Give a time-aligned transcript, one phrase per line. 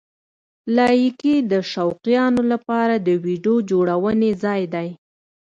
[0.75, 4.89] لایکي د شوقیانو لپاره د ویډیو جوړونې ځای دی.